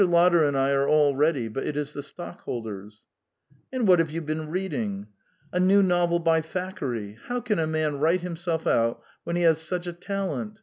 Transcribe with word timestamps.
Lotter 0.03 0.43
and 0.43 0.55
1 0.57 0.71
are 0.71 0.87
all 0.87 1.15
ready, 1.15 1.47
but 1.47 1.63
it 1.63 1.77
is 1.77 1.93
the 1.93 2.01
stock 2.01 2.41
holders."" 2.45 3.03
And 3.71 3.87
what 3.87 3.99
have 3.99 4.09
yon 4.09 4.23
been 4.25 4.49
reading?" 4.49 5.05
''A 5.53 5.59
new 5.61 5.83
novel 5.83 6.17
by 6.17 6.41
Thackeray. 6.41 7.19
How 7.27 7.39
can 7.39 7.59
a 7.59 7.67
man 7.67 7.99
write 7.99 8.21
himself 8.21 8.65
out 8.65 9.01
so 9.01 9.05
when 9.25 9.35
he 9.35 9.43
has 9.43 9.61
such 9.61 9.85
a 9.85 9.93
talent! 9.93 10.59